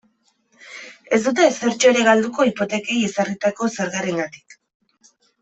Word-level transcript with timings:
Ez 1.17 1.19
dute 1.25 1.45
ezertxo 1.49 1.91
ere 1.91 2.07
galduko 2.07 2.47
hipotekei 2.53 2.97
ezarritako 3.11 3.71
zergarengatik. 3.77 4.59